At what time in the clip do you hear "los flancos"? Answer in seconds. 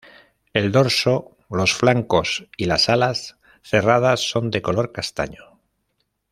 1.51-2.47